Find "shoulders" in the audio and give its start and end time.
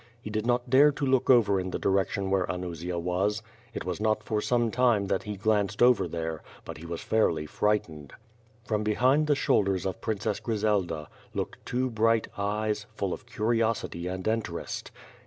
9.35-9.85